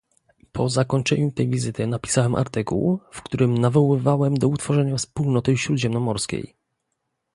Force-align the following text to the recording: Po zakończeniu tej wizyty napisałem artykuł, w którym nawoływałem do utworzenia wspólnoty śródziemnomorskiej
Po 0.51 0.69
zakończeniu 0.69 1.31
tej 1.31 1.49
wizyty 1.49 1.87
napisałem 1.87 2.35
artykuł, 2.35 2.99
w 3.11 3.21
którym 3.21 3.57
nawoływałem 3.57 4.37
do 4.37 4.47
utworzenia 4.47 4.97
wspólnoty 4.97 5.57
śródziemnomorskiej 5.57 6.55